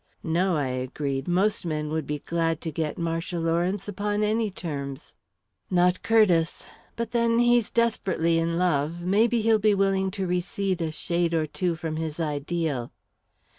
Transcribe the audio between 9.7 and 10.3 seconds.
willing to